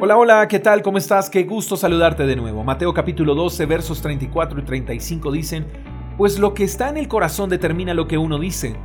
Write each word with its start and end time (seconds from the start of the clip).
Hola, 0.00 0.16
hola, 0.16 0.46
¿qué 0.46 0.60
tal? 0.60 0.80
¿Cómo 0.82 0.96
estás? 0.96 1.28
Qué 1.28 1.42
gusto 1.42 1.76
saludarte 1.76 2.24
de 2.24 2.36
nuevo. 2.36 2.62
Mateo 2.62 2.94
capítulo 2.94 3.34
12, 3.34 3.66
versos 3.66 4.00
34 4.00 4.60
y 4.60 4.62
35 4.62 5.32
dicen, 5.32 5.66
Pues 6.16 6.38
lo 6.38 6.54
que 6.54 6.62
está 6.62 6.88
en 6.88 6.98
el 6.98 7.08
corazón 7.08 7.50
determina 7.50 7.94
lo 7.94 8.06
que 8.06 8.16
uno 8.16 8.38
dice. 8.38 8.76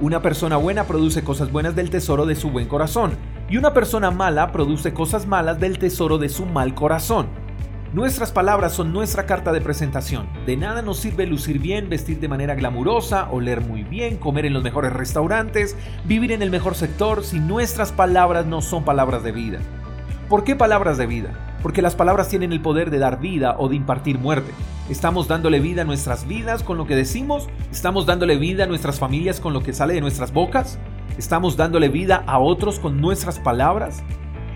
Una 0.00 0.22
persona 0.22 0.56
buena 0.56 0.84
produce 0.84 1.22
cosas 1.22 1.52
buenas 1.52 1.76
del 1.76 1.90
tesoro 1.90 2.24
de 2.24 2.36
su 2.36 2.48
buen 2.48 2.68
corazón, 2.68 3.12
y 3.50 3.58
una 3.58 3.74
persona 3.74 4.10
mala 4.10 4.50
produce 4.50 4.94
cosas 4.94 5.26
malas 5.26 5.60
del 5.60 5.78
tesoro 5.78 6.16
de 6.16 6.30
su 6.30 6.46
mal 6.46 6.74
corazón. 6.74 7.26
Nuestras 7.92 8.32
palabras 8.32 8.72
son 8.72 8.94
nuestra 8.94 9.26
carta 9.26 9.52
de 9.52 9.60
presentación. 9.60 10.26
De 10.46 10.56
nada 10.56 10.80
nos 10.80 10.96
sirve 10.96 11.26
lucir 11.26 11.58
bien, 11.58 11.90
vestir 11.90 12.18
de 12.18 12.28
manera 12.28 12.54
glamurosa, 12.54 13.30
oler 13.30 13.60
muy 13.60 13.82
bien, 13.82 14.16
comer 14.16 14.46
en 14.46 14.54
los 14.54 14.62
mejores 14.62 14.94
restaurantes, 14.94 15.76
vivir 16.06 16.32
en 16.32 16.40
el 16.40 16.50
mejor 16.50 16.76
sector 16.76 17.24
si 17.24 17.40
nuestras 17.40 17.92
palabras 17.92 18.46
no 18.46 18.62
son 18.62 18.86
palabras 18.86 19.22
de 19.22 19.32
vida. 19.32 19.60
¿Por 20.28 20.44
qué 20.44 20.56
palabras 20.56 20.98
de 20.98 21.06
vida? 21.06 21.30
Porque 21.62 21.82
las 21.82 21.94
palabras 21.94 22.28
tienen 22.28 22.52
el 22.52 22.62
poder 22.62 22.90
de 22.90 22.98
dar 22.98 23.20
vida 23.20 23.56
o 23.58 23.68
de 23.68 23.76
impartir 23.76 24.18
muerte. 24.18 24.50
¿Estamos 24.88 25.28
dándole 25.28 25.60
vida 25.60 25.82
a 25.82 25.84
nuestras 25.84 26.26
vidas 26.26 26.62
con 26.62 26.78
lo 26.78 26.86
que 26.86 26.96
decimos? 26.96 27.48
¿Estamos 27.70 28.06
dándole 28.06 28.36
vida 28.36 28.64
a 28.64 28.66
nuestras 28.66 28.98
familias 28.98 29.40
con 29.40 29.52
lo 29.52 29.62
que 29.62 29.72
sale 29.72 29.94
de 29.94 30.00
nuestras 30.00 30.32
bocas? 30.32 30.78
¿Estamos 31.18 31.56
dándole 31.56 31.88
vida 31.88 32.24
a 32.26 32.38
otros 32.38 32.78
con 32.78 33.00
nuestras 33.00 33.38
palabras? 33.38 34.02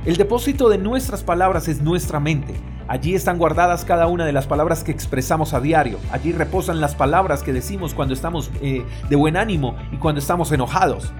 El 0.04 0.16
depósito 0.16 0.68
de 0.68 0.78
nuestras 0.78 1.22
palabras 1.22 1.68
es 1.68 1.82
nuestra 1.82 2.20
mente. 2.20 2.54
Allí 2.88 3.14
están 3.14 3.38
guardadas 3.38 3.84
cada 3.84 4.06
una 4.06 4.24
de 4.24 4.32
las 4.32 4.46
palabras 4.46 4.84
que 4.84 4.92
expresamos 4.92 5.52
a 5.52 5.60
diario. 5.60 5.98
Allí 6.12 6.32
reposan 6.32 6.80
las 6.80 6.94
palabras 6.94 7.42
que 7.42 7.52
decimos 7.52 7.92
cuando 7.92 8.14
estamos 8.14 8.50
eh, 8.62 8.84
de 9.08 9.16
buen 9.16 9.36
ánimo 9.36 9.76
y 9.92 9.96
cuando 9.96 10.20
estamos 10.20 10.52
enojados. 10.52 11.12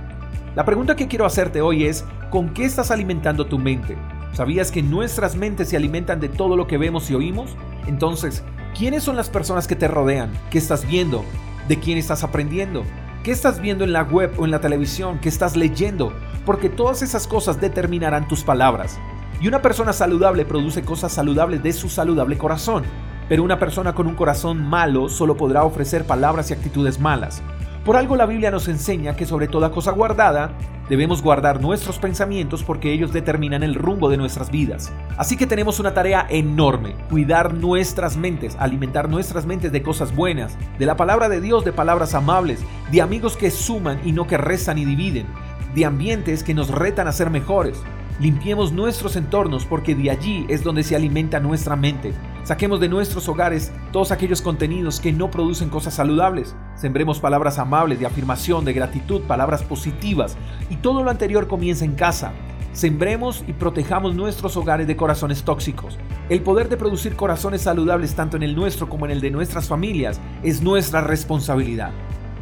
La 0.54 0.64
pregunta 0.64 0.96
que 0.96 1.08
quiero 1.08 1.26
hacerte 1.26 1.60
hoy 1.60 1.84
es, 1.84 2.04
¿con 2.30 2.54
qué 2.54 2.64
estás 2.64 2.90
alimentando 2.90 3.46
tu 3.46 3.58
mente? 3.58 3.96
¿Sabías 4.36 4.70
que 4.70 4.82
nuestras 4.82 5.34
mentes 5.34 5.70
se 5.70 5.78
alimentan 5.78 6.20
de 6.20 6.28
todo 6.28 6.58
lo 6.58 6.66
que 6.66 6.76
vemos 6.76 7.10
y 7.10 7.14
oímos? 7.14 7.56
Entonces, 7.86 8.44
¿quiénes 8.76 9.02
son 9.02 9.16
las 9.16 9.30
personas 9.30 9.66
que 9.66 9.76
te 9.76 9.88
rodean? 9.88 10.30
¿Qué 10.50 10.58
estás 10.58 10.86
viendo? 10.86 11.24
¿De 11.68 11.80
quién 11.80 11.96
estás 11.96 12.22
aprendiendo? 12.22 12.84
¿Qué 13.24 13.30
estás 13.30 13.62
viendo 13.62 13.82
en 13.82 13.94
la 13.94 14.02
web 14.02 14.34
o 14.36 14.44
en 14.44 14.50
la 14.50 14.60
televisión? 14.60 15.20
¿Qué 15.22 15.30
estás 15.30 15.56
leyendo? 15.56 16.12
Porque 16.44 16.68
todas 16.68 17.00
esas 17.00 17.26
cosas 17.26 17.62
determinarán 17.62 18.28
tus 18.28 18.44
palabras. 18.44 18.98
Y 19.40 19.48
una 19.48 19.62
persona 19.62 19.94
saludable 19.94 20.44
produce 20.44 20.82
cosas 20.82 21.12
saludables 21.12 21.62
de 21.62 21.72
su 21.72 21.88
saludable 21.88 22.36
corazón. 22.36 22.84
Pero 23.30 23.42
una 23.42 23.58
persona 23.58 23.94
con 23.94 24.06
un 24.06 24.16
corazón 24.16 24.62
malo 24.62 25.08
solo 25.08 25.38
podrá 25.38 25.64
ofrecer 25.64 26.04
palabras 26.04 26.50
y 26.50 26.52
actitudes 26.52 27.00
malas. 27.00 27.42
Por 27.86 27.96
algo 27.96 28.16
la 28.16 28.26
Biblia 28.26 28.50
nos 28.50 28.66
enseña 28.66 29.14
que 29.14 29.26
sobre 29.26 29.46
toda 29.46 29.70
cosa 29.70 29.92
guardada, 29.92 30.50
debemos 30.88 31.22
guardar 31.22 31.60
nuestros 31.60 32.00
pensamientos 32.00 32.64
porque 32.64 32.92
ellos 32.92 33.12
determinan 33.12 33.62
el 33.62 33.76
rumbo 33.76 34.10
de 34.10 34.16
nuestras 34.16 34.50
vidas. 34.50 34.92
Así 35.16 35.36
que 35.36 35.46
tenemos 35.46 35.78
una 35.78 35.94
tarea 35.94 36.26
enorme, 36.28 36.96
cuidar 37.08 37.54
nuestras 37.54 38.16
mentes, 38.16 38.56
alimentar 38.58 39.08
nuestras 39.08 39.46
mentes 39.46 39.70
de 39.70 39.84
cosas 39.84 40.16
buenas, 40.16 40.58
de 40.80 40.84
la 40.84 40.96
palabra 40.96 41.28
de 41.28 41.40
Dios, 41.40 41.64
de 41.64 41.72
palabras 41.72 42.14
amables, 42.14 42.58
de 42.90 43.02
amigos 43.02 43.36
que 43.36 43.52
suman 43.52 44.00
y 44.04 44.10
no 44.10 44.26
que 44.26 44.36
rezan 44.36 44.78
y 44.78 44.84
dividen, 44.84 45.28
de 45.76 45.84
ambientes 45.84 46.42
que 46.42 46.54
nos 46.54 46.70
retan 46.70 47.06
a 47.06 47.12
ser 47.12 47.30
mejores. 47.30 47.80
Limpiemos 48.18 48.72
nuestros 48.72 49.14
entornos 49.14 49.64
porque 49.64 49.94
de 49.94 50.10
allí 50.10 50.44
es 50.48 50.64
donde 50.64 50.82
se 50.82 50.96
alimenta 50.96 51.38
nuestra 51.38 51.76
mente. 51.76 52.12
Saquemos 52.46 52.78
de 52.78 52.88
nuestros 52.88 53.28
hogares 53.28 53.72
todos 53.90 54.12
aquellos 54.12 54.40
contenidos 54.40 55.00
que 55.00 55.12
no 55.12 55.32
producen 55.32 55.68
cosas 55.68 55.94
saludables. 55.94 56.54
Sembremos 56.76 57.18
palabras 57.18 57.58
amables, 57.58 57.98
de 57.98 58.06
afirmación, 58.06 58.64
de 58.64 58.72
gratitud, 58.72 59.22
palabras 59.22 59.64
positivas. 59.64 60.36
Y 60.70 60.76
todo 60.76 61.02
lo 61.02 61.10
anterior 61.10 61.48
comienza 61.48 61.84
en 61.84 61.96
casa. 61.96 62.30
Sembremos 62.72 63.42
y 63.48 63.52
protejamos 63.52 64.14
nuestros 64.14 64.56
hogares 64.56 64.86
de 64.86 64.94
corazones 64.94 65.42
tóxicos. 65.42 65.98
El 66.28 66.40
poder 66.42 66.68
de 66.68 66.76
producir 66.76 67.16
corazones 67.16 67.62
saludables 67.62 68.14
tanto 68.14 68.36
en 68.36 68.44
el 68.44 68.54
nuestro 68.54 68.88
como 68.88 69.06
en 69.06 69.10
el 69.10 69.20
de 69.20 69.32
nuestras 69.32 69.66
familias 69.66 70.20
es 70.44 70.62
nuestra 70.62 71.00
responsabilidad. 71.00 71.90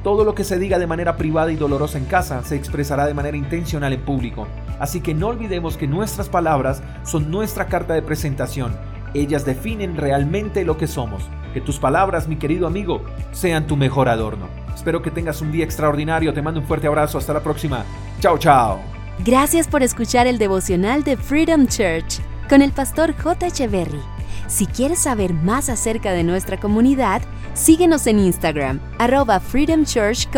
Todo 0.03 0.25
lo 0.25 0.35
que 0.35 0.45
se 0.45 0.59
diga 0.59 0.79
de 0.79 0.87
manera 0.87 1.17
privada 1.17 1.51
y 1.51 1.57
dolorosa 1.57 1.97
en 1.97 2.05
casa 2.05 2.43
se 2.43 2.57
expresará 2.57 3.07
de 3.07 3.15
manera 3.15 3.39
intencional 3.39 3.95
en 3.95 4.03
público. 4.03 4.47
Así 4.79 5.01
que 5.01 5.15
no 5.15 5.29
olvidemos 5.29 5.79
que 5.79 5.87
nuestras 5.87 6.29
palabras 6.29 6.83
son 7.05 7.31
nuestra 7.31 7.69
carta 7.69 7.95
de 7.95 8.03
presentación 8.03 8.77
ellas 9.15 9.45
definen 9.45 9.97
realmente 9.97 10.65
lo 10.65 10.77
que 10.77 10.87
somos. 10.87 11.23
Que 11.53 11.61
tus 11.61 11.79
palabras, 11.79 12.29
mi 12.29 12.37
querido 12.37 12.67
amigo, 12.67 13.03
sean 13.33 13.67
tu 13.67 13.77
mejor 13.77 14.09
adorno. 14.09 14.49
Espero 14.75 15.03
que 15.03 15.11
tengas 15.11 15.41
un 15.41 15.53
día 15.53 15.65
extraordinario. 15.65 16.35
Te 16.35 16.43
mando 16.43 16.61
un 16.61 16.67
fuerte 16.67 16.87
abrazo. 16.87 17.19
Hasta 17.19 17.33
la 17.33 17.41
próxima. 17.41 17.85
Chao, 18.21 18.39
chao. 18.39 18.81
Gracias 19.25 19.69
por 19.69 19.83
escuchar 19.83 20.27
el 20.27 20.39
devocional 20.39 21.05
de 21.05 21.17
Freedom 21.17 21.67
Church 21.67 22.21
con 22.49 22.63
el 22.63 22.73
pastor 22.73 23.15
J. 23.17 23.47
Echeverry. 23.47 24.03
Si 24.47 24.67
quieres 24.67 24.99
saber 24.99 25.33
más 25.33 25.69
acerca 25.69 26.13
de 26.13 26.25
nuestra 26.25 26.59
comunidad, 26.59 27.23
síguenos 27.55 28.07
en 28.07 28.19
Instagram, 28.19 28.81
arroba 28.99 29.41
Freedom 29.41 29.85
Church. 29.85 30.29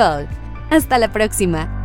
Hasta 0.71 0.99
la 0.99 1.13
próxima. 1.13 1.76